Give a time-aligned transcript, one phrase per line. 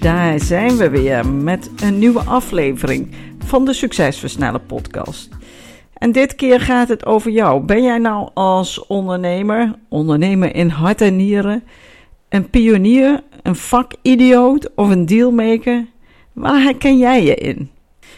[0.00, 3.08] Daar zijn we weer met een nieuwe aflevering
[3.44, 5.28] van de Succesversnellen podcast.
[5.94, 7.64] En dit keer gaat het over jou.
[7.64, 11.64] Ben jij nou als ondernemer, ondernemer in hart en nieren,
[12.28, 15.86] een pionier, een vakidioot of een dealmaker?
[16.32, 17.70] Waar herken jij je in?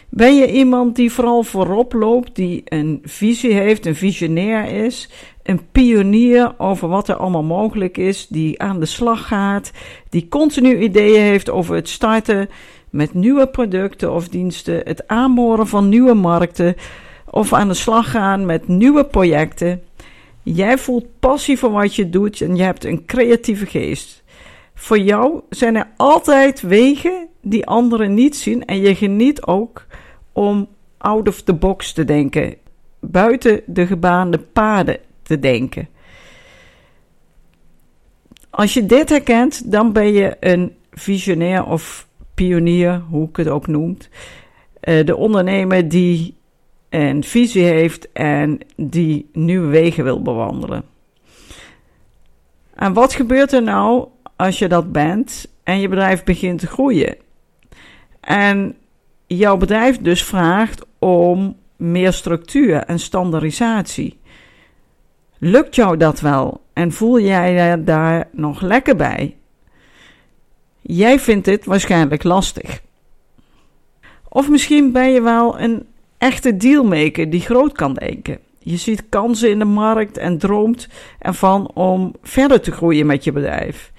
[0.09, 5.09] Ben je iemand die vooral voorop loopt, die een visie heeft, een visionair is,
[5.43, 9.71] een pionier over wat er allemaal mogelijk is, die aan de slag gaat,
[10.09, 12.49] die continu ideeën heeft over het starten
[12.89, 16.75] met nieuwe producten of diensten, het aanboren van nieuwe markten
[17.29, 19.81] of aan de slag gaan met nieuwe projecten.
[20.43, 24.23] Jij voelt passie voor wat je doet en je hebt een creatieve geest.
[24.73, 29.85] Voor jou zijn er altijd wegen die anderen niet zien en je geniet ook
[30.33, 30.67] om
[30.97, 32.55] out of the box te denken,
[32.99, 34.97] buiten de gebaande paden
[35.31, 35.87] te denken.
[38.49, 43.67] Als je dit herkent, dan ben je een visionair of pionier, hoe ik het ook
[43.67, 44.09] noemt.
[44.79, 46.35] Eh, de ondernemer die
[46.89, 50.83] een visie heeft en die nieuwe wegen wil bewandelen.
[52.75, 57.15] En wat gebeurt er nou als je dat bent en je bedrijf begint te groeien?
[58.19, 58.75] En
[59.27, 64.19] jouw bedrijf dus vraagt om meer structuur en standaardisatie.
[65.43, 69.35] Lukt jou dat wel en voel jij je daar nog lekker bij?
[70.81, 72.81] Jij vindt dit waarschijnlijk lastig.
[74.29, 75.85] Of misschien ben je wel een
[76.17, 78.39] echte dealmaker die groot kan denken.
[78.59, 80.87] Je ziet kansen in de markt en droomt
[81.19, 83.91] ervan om verder te groeien met je bedrijf.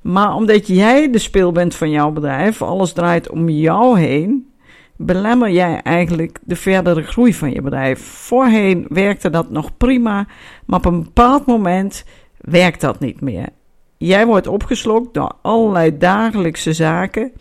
[0.00, 4.52] Maar omdat jij de speel bent van jouw bedrijf, alles draait om jou heen,
[4.96, 8.00] belemmer jij eigenlijk de verdere groei van je bedrijf.
[8.00, 10.26] Voorheen werkte dat nog prima,
[10.66, 12.04] maar op een bepaald moment
[12.40, 13.48] werkt dat niet meer.
[13.96, 17.32] Jij wordt opgeslokt door allerlei dagelijkse zaken.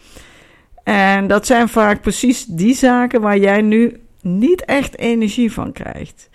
[0.83, 6.29] En dat zijn vaak precies die zaken waar jij nu niet echt energie van krijgt.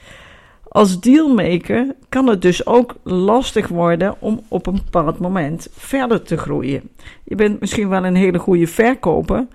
[0.68, 6.36] Als dealmaker kan het dus ook lastig worden om op een bepaald moment verder te
[6.36, 6.90] groeien.
[7.24, 9.46] Je bent misschien wel een hele goede verkoper,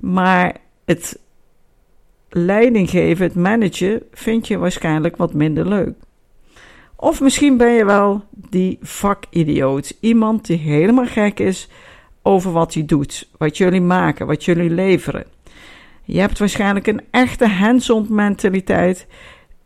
[0.00, 0.56] maar
[0.90, 1.18] het
[2.28, 5.94] leiding geven, het managen, vind je waarschijnlijk wat minder leuk.
[6.96, 9.96] Of misschien ben je wel die vakidioot.
[10.00, 11.68] Iemand die helemaal gek is
[12.22, 15.24] over wat hij doet, wat jullie maken, wat jullie leveren.
[16.04, 19.06] Je hebt waarschijnlijk een echte hands-on mentaliteit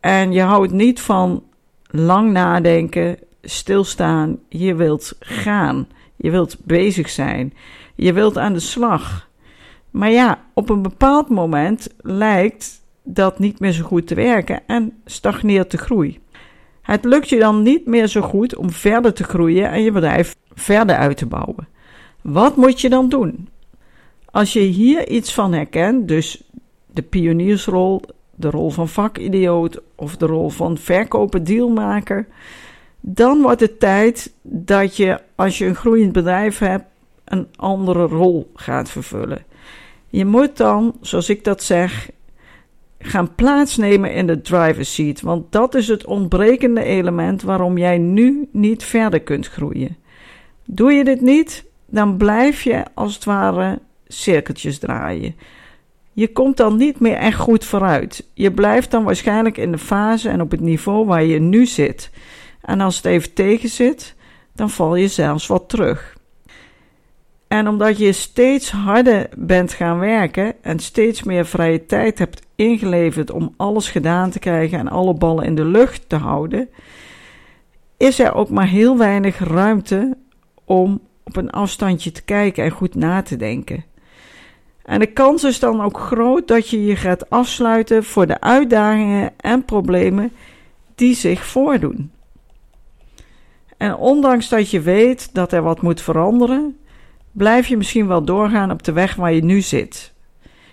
[0.00, 1.42] en je houdt niet van
[1.86, 4.38] lang nadenken, stilstaan.
[4.48, 5.88] Je wilt gaan.
[6.16, 7.54] Je wilt bezig zijn.
[7.94, 9.28] Je wilt aan de slag.
[9.94, 14.93] Maar ja, op een bepaald moment lijkt dat niet meer zo goed te werken en
[15.05, 16.21] stagneert de groei.
[16.82, 20.37] Het lukt je dan niet meer zo goed om verder te groeien en je bedrijf
[20.55, 21.69] verder uit te bouwen.
[22.21, 23.49] Wat moet je dan doen?
[24.31, 26.43] Als je hier iets van herkent, dus
[26.87, 28.03] de pioniersrol,
[28.34, 32.26] de rol van vakidioot of de rol van verkoper dealmaker,
[33.00, 36.84] dan wordt het tijd dat je, als je een groeiend bedrijf hebt,
[37.25, 39.53] een andere rol gaat vervullen.
[40.14, 42.10] Je moet dan, zoals ik dat zeg,
[42.98, 48.48] gaan plaatsnemen in de driver's seat, want dat is het ontbrekende element waarom jij nu
[48.52, 49.97] niet verder kunt groeien.
[50.64, 55.36] Doe je dit niet, dan blijf je als het ware cirkeltjes draaien.
[56.12, 58.28] Je komt dan niet meer echt goed vooruit.
[58.34, 62.10] Je blijft dan waarschijnlijk in de fase en op het niveau waar je nu zit.
[62.60, 64.14] En als het even tegen zit,
[64.52, 66.13] dan val je zelfs wat terug.
[67.54, 73.30] En omdat je steeds harder bent gaan werken en steeds meer vrije tijd hebt ingeleverd
[73.30, 76.68] om alles gedaan te krijgen en alle ballen in de lucht te houden,
[77.96, 80.16] is er ook maar heel weinig ruimte
[80.64, 83.84] om op een afstandje te kijken en goed na te denken.
[84.84, 89.32] En de kans is dan ook groot dat je je gaat afsluiten voor de uitdagingen
[89.36, 90.32] en problemen
[90.94, 92.10] die zich voordoen.
[93.76, 96.76] En ondanks dat je weet dat er wat moet veranderen,
[97.34, 100.14] blijf je misschien wel doorgaan op de weg waar je nu zit.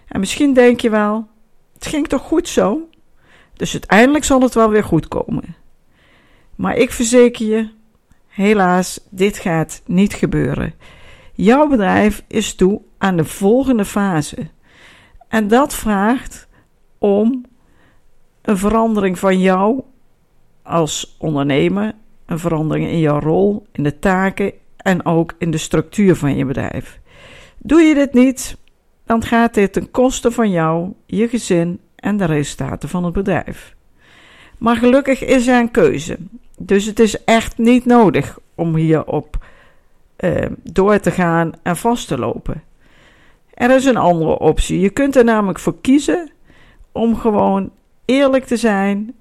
[0.08, 1.28] En misschien denk je wel:
[1.74, 2.90] het ging toch goed zo?
[3.54, 5.56] Dus uiteindelijk zal het wel weer goed komen.
[6.56, 7.70] Maar ik verzeker je,
[8.28, 10.74] helaas, dit gaat niet gebeuren.
[11.34, 14.48] Jouw bedrijf is toe aan de volgende fase.
[15.28, 16.48] En dat vraagt
[16.98, 17.46] om
[18.42, 19.82] een verandering van jou
[20.64, 26.16] als ondernemer, een verandering in jouw rol, in de taken en ook in de structuur
[26.16, 27.00] van je bedrijf.
[27.58, 28.58] Doe je dit niet,
[29.06, 33.76] dan gaat dit ten koste van jou, je gezin en de resultaten van het bedrijf.
[34.58, 36.18] Maar gelukkig is er een keuze.
[36.58, 39.46] Dus het is echt niet nodig om hierop
[40.20, 42.64] uh, door te gaan en vast te lopen.
[43.54, 44.80] Er is een andere optie.
[44.80, 46.32] Je kunt er namelijk voor kiezen
[46.92, 47.72] om gewoon
[48.06, 49.14] eerlijk te zijn,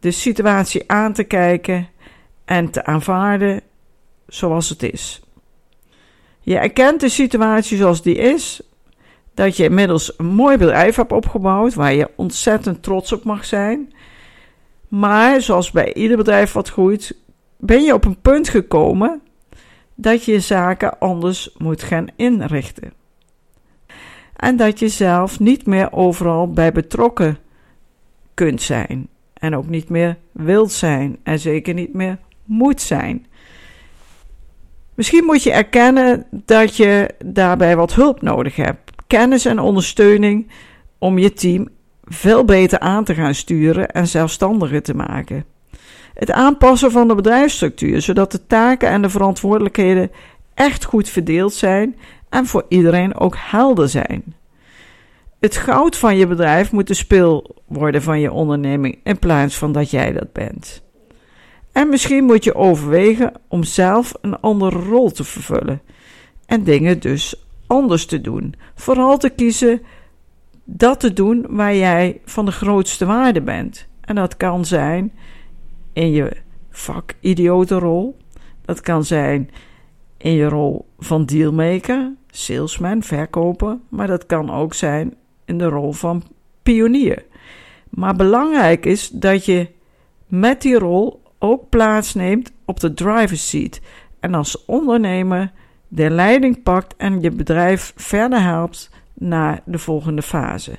[0.00, 1.88] de situatie aan te kijken
[2.44, 3.60] en te aanvaarden
[4.34, 5.22] zoals het is.
[6.40, 8.60] Je erkent de situatie zoals die is,
[9.34, 13.92] dat je inmiddels een mooi bedrijf hebt opgebouwd waar je ontzettend trots op mag zijn.
[14.88, 17.16] Maar zoals bij ieder bedrijf wat groeit,
[17.56, 19.20] ben je op een punt gekomen
[19.94, 22.92] dat je zaken anders moet gaan inrichten.
[24.36, 27.38] En dat je zelf niet meer overal bij betrokken
[28.34, 29.08] kunt zijn.
[29.32, 31.18] En ook niet meer wilt zijn.
[31.22, 33.26] En zeker niet meer moet zijn.
[34.94, 38.90] Misschien moet je erkennen dat je daarbij wat hulp nodig hebt.
[39.06, 40.50] Kennis en ondersteuning
[40.98, 41.68] om je team
[42.04, 45.44] veel beter aan te gaan sturen en zelfstandiger te maken.
[46.14, 50.10] Het aanpassen van de bedrijfsstructuur, zodat de taken en de verantwoordelijkheden
[50.54, 51.96] echt goed verdeeld zijn
[52.28, 54.34] en voor iedereen ook helder zijn.
[55.40, 59.72] Het goud van je bedrijf moet de speel worden van je onderneming in plaats van
[59.72, 60.83] dat jij dat bent.
[61.74, 65.82] En misschien moet je overwegen om zelf een andere rol te vervullen
[66.46, 68.54] en dingen dus anders te doen.
[68.74, 69.82] Vooral te kiezen
[70.64, 73.86] dat te doen waar jij van de grootste waarde bent.
[74.00, 75.12] En dat kan zijn
[75.92, 76.36] in je
[76.70, 78.16] vak idiotenrol.
[78.64, 79.50] Dat kan zijn
[80.16, 83.78] in je rol van dealmaker, salesman, verkoper.
[83.88, 86.22] Maar dat kan ook zijn in de rol van
[86.62, 87.24] pionier.
[87.90, 89.68] Maar belangrijk is dat je
[90.26, 93.80] met die rol ook plaatsneemt op de driver's seat.
[94.20, 95.52] En als ondernemer
[95.88, 100.72] de leiding pakt en je bedrijf verder helpt naar de volgende fase.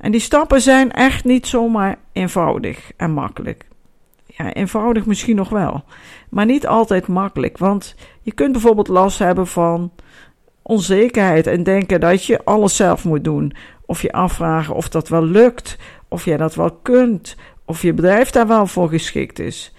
[0.00, 3.66] En die stappen zijn echt niet zomaar eenvoudig en makkelijk.
[4.26, 5.84] Ja, eenvoudig misschien nog wel,
[6.30, 7.58] maar niet altijd makkelijk.
[7.58, 9.92] Want je kunt bijvoorbeeld last hebben van
[10.62, 13.52] onzekerheid en denken dat je alles zelf moet doen.
[13.86, 18.30] Of je afvragen of dat wel lukt, of jij dat wel kunt, of je bedrijf
[18.30, 19.72] daar wel voor geschikt is.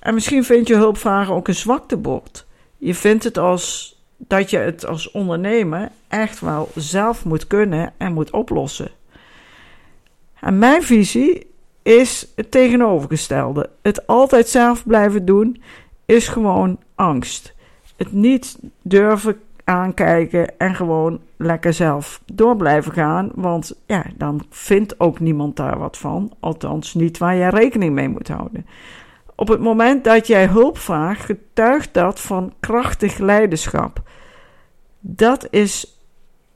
[0.00, 2.46] En misschien vind je hulpvragen ook een zwaktebord.
[2.78, 8.12] Je vindt het als dat je het als ondernemer echt wel zelf moet kunnen en
[8.12, 8.90] moet oplossen.
[10.40, 11.46] En mijn visie
[11.82, 13.70] is het tegenovergestelde.
[13.82, 15.62] Het altijd zelf blijven doen
[16.04, 17.54] is gewoon angst.
[17.96, 23.30] Het niet durven aankijken en gewoon lekker zelf door blijven gaan.
[23.34, 26.32] Want ja, dan vindt ook niemand daar wat van.
[26.40, 28.66] Althans, niet waar jij rekening mee moet houden.
[29.34, 34.02] Op het moment dat jij hulp vraagt, getuigt dat van krachtig leiderschap.
[35.00, 36.00] Dat is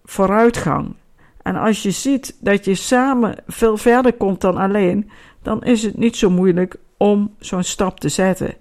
[0.05, 0.95] vooruitgang.
[1.43, 5.11] En als je ziet dat je samen veel verder komt dan alleen,
[5.43, 8.55] dan is het niet zo moeilijk om zo'n stap te zetten.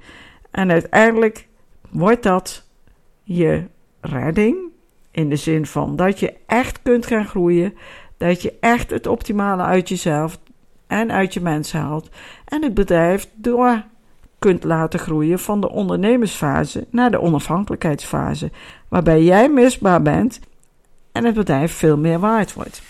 [0.52, 1.48] En uiteindelijk
[1.90, 2.68] wordt dat
[3.24, 3.64] je
[4.06, 4.58] redding.
[5.12, 7.74] In de zin van dat je echt kunt gaan groeien.
[8.18, 10.40] Dat je echt het optimale uit jezelf
[10.88, 12.10] en uit je mensen haalt.
[12.46, 13.84] En het bedrijf door
[14.40, 18.52] kunt laten groeien van de ondernemersfase naar de onafhankelijkheidsfase.
[18.88, 20.40] Waarbij jij misbaar bent
[21.12, 22.82] en het bedrijf veel meer waard wordt.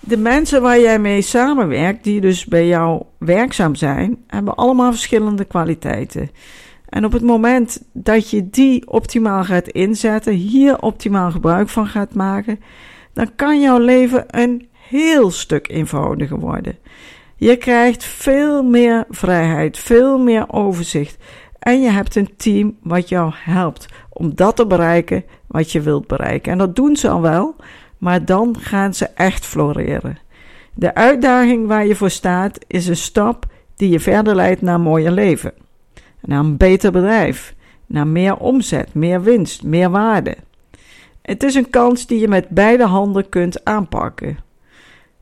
[0.00, 5.44] De mensen waar jij mee samenwerkt, die dus bij jou werkzaam zijn, hebben allemaal verschillende
[5.44, 6.30] kwaliteiten.
[6.92, 12.14] En op het moment dat je die optimaal gaat inzetten, hier optimaal gebruik van gaat
[12.14, 12.60] maken,
[13.12, 16.78] dan kan jouw leven een heel stuk eenvoudiger worden.
[17.36, 21.16] Je krijgt veel meer vrijheid, veel meer overzicht.
[21.58, 26.06] En je hebt een team wat jou helpt om dat te bereiken wat je wilt
[26.06, 26.52] bereiken.
[26.52, 27.56] En dat doen ze al wel,
[27.98, 30.18] maar dan gaan ze echt floreren.
[30.74, 33.46] De uitdaging waar je voor staat is een stap
[33.76, 35.52] die je verder leidt naar een mooier leven.
[36.22, 37.54] Naar een beter bedrijf,
[37.86, 40.36] naar meer omzet, meer winst, meer waarde.
[41.22, 44.38] Het is een kans die je met beide handen kunt aanpakken.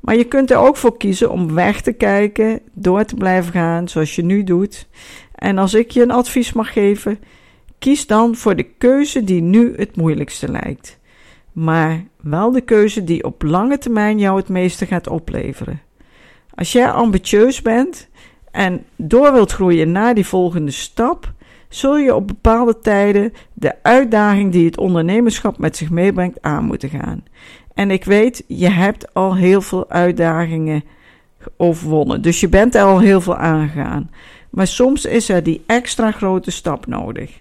[0.00, 3.88] Maar je kunt er ook voor kiezen om weg te kijken, door te blijven gaan
[3.88, 4.88] zoals je nu doet.
[5.34, 7.18] En als ik je een advies mag geven,
[7.78, 10.98] kies dan voor de keuze die nu het moeilijkste lijkt.
[11.52, 15.80] Maar wel de keuze die op lange termijn jou het meeste gaat opleveren.
[16.54, 18.08] Als jij ambitieus bent
[18.50, 21.32] en door wilt groeien naar die volgende stap,
[21.68, 26.88] zul je op bepaalde tijden de uitdaging die het ondernemerschap met zich meebrengt aan moeten
[26.88, 27.24] gaan.
[27.74, 30.84] En ik weet, je hebt al heel veel uitdagingen
[31.56, 34.10] overwonnen, dus je bent er al heel veel aangegaan.
[34.50, 37.40] Maar soms is er die extra grote stap nodig.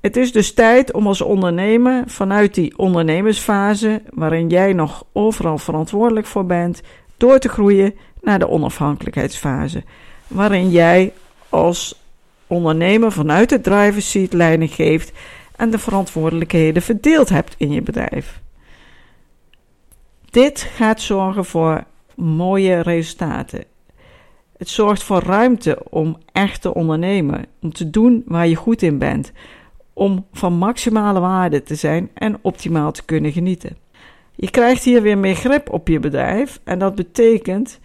[0.00, 6.26] Het is dus tijd om als ondernemer vanuit die ondernemersfase, waarin jij nog overal verantwoordelijk
[6.26, 6.82] voor bent,
[7.16, 7.94] door te groeien
[8.26, 9.82] naar de onafhankelijkheidsfase,
[10.26, 11.12] waarin jij
[11.48, 12.00] als
[12.46, 15.12] ondernemer vanuit het driver seat leiding geeft
[15.56, 18.40] en de verantwoordelijkheden verdeeld hebt in je bedrijf.
[20.30, 23.64] Dit gaat zorgen voor mooie resultaten.
[24.56, 28.98] Het zorgt voor ruimte om echt te ondernemen, om te doen waar je goed in
[28.98, 29.32] bent,
[29.92, 33.76] om van maximale waarde te zijn en optimaal te kunnen genieten.
[34.34, 37.80] Je krijgt hier weer meer grip op je bedrijf en dat betekent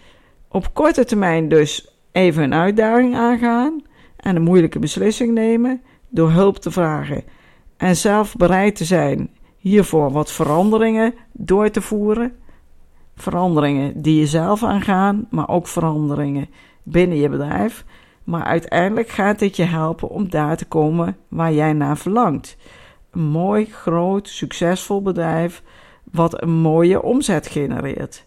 [0.51, 3.81] op korte termijn dus even een uitdaging aangaan
[4.17, 7.23] en een moeilijke beslissing nemen door hulp te vragen
[7.77, 12.35] en zelf bereid te zijn hiervoor wat veranderingen door te voeren.
[13.15, 16.49] Veranderingen die je zelf aangaan, maar ook veranderingen
[16.83, 17.85] binnen je bedrijf.
[18.23, 22.57] Maar uiteindelijk gaat dit je helpen om daar te komen waar jij naar verlangt.
[23.11, 25.63] Een mooi, groot, succesvol bedrijf
[26.11, 28.25] wat een mooie omzet genereert.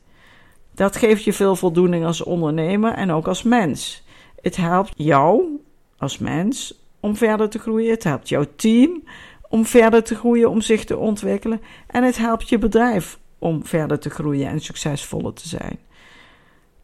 [0.74, 4.04] Dat geeft je veel voldoening als ondernemer en ook als mens.
[4.40, 5.60] Het helpt jou
[5.98, 7.90] als mens om verder te groeien.
[7.90, 9.02] Het helpt jouw team
[9.48, 11.60] om verder te groeien, om zich te ontwikkelen.
[11.86, 15.78] En het helpt je bedrijf om verder te groeien en succesvoller te zijn.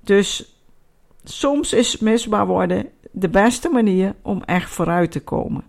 [0.01, 0.57] Dus
[1.25, 5.65] soms is misbaar worden de beste manier om echt vooruit te komen.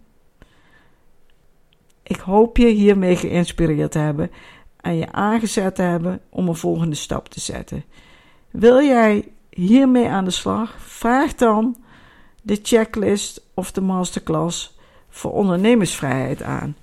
[2.04, 4.32] Ik hoop je hiermee geïnspireerd te hebben
[4.78, 7.84] en je aangezet te hebben om een volgende stap te zetten.
[8.52, 10.76] Wil jij hiermee aan de slag?
[10.80, 11.76] Vraag dan
[12.42, 14.80] de checklist of de masterclass
[15.10, 16.76] voor ondernemersvrijheid aan.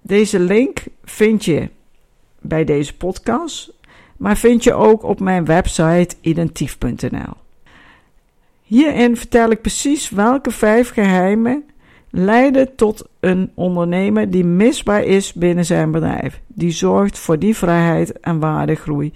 [0.00, 1.68] Deze link vind je
[2.40, 3.72] bij deze podcast,
[4.16, 7.32] maar vind je ook op mijn website identief.nl.
[8.62, 11.64] Hierin vertel ik precies welke vijf geheimen
[12.10, 16.40] leiden tot een ondernemer die misbaar is binnen zijn bedrijf.
[16.46, 19.12] Die zorgt voor die vrijheid en waardegroei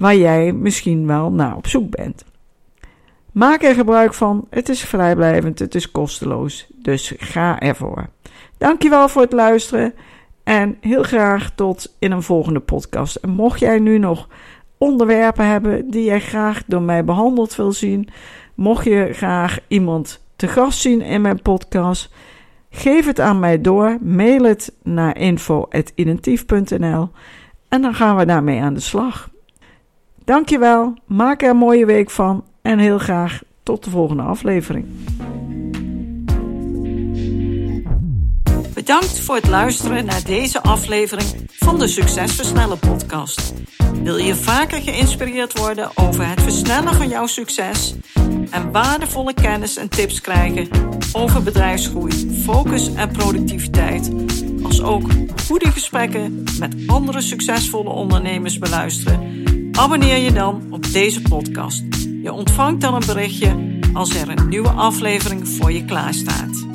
[0.00, 2.24] waar jij misschien wel naar op zoek bent.
[3.32, 4.46] Maak er gebruik van.
[4.50, 6.66] Het is vrijblijvend, het is kosteloos.
[6.74, 8.08] Dus ga ervoor.
[8.58, 9.94] Dankjewel voor het luisteren.
[10.44, 13.16] En heel graag tot in een volgende podcast.
[13.16, 14.28] En mocht jij nu nog
[14.78, 18.08] onderwerpen hebben die jij graag door mij behandeld wil zien,
[18.54, 22.12] mocht je graag iemand te gast zien in mijn podcast,
[22.70, 23.98] geef het aan mij door.
[24.00, 27.10] Mail het naar info.identief.nl
[27.68, 29.29] en dan gaan we daarmee aan de slag.
[30.30, 34.86] Dankjewel, maak er een mooie week van en heel graag tot de volgende aflevering.
[38.74, 43.52] Bedankt voor het luisteren naar deze aflevering van de Succesversnellen podcast.
[44.02, 47.94] Wil je vaker geïnspireerd worden over het versnellen van jouw succes
[48.50, 50.68] en waardevolle kennis en tips krijgen
[51.12, 54.10] over bedrijfsgroei, focus en productiviteit,
[54.62, 55.10] als ook
[55.46, 59.49] goede gesprekken met andere succesvolle ondernemers beluisteren?
[59.80, 61.82] Abonneer je dan op deze podcast.
[62.22, 66.69] Je ontvangt dan een berichtje als er een nieuwe aflevering voor je klaarstaat.